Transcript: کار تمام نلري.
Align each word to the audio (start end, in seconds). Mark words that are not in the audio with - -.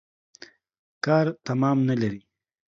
کار 1.05 1.25
تمام 1.47 1.77
نلري. 1.87 2.21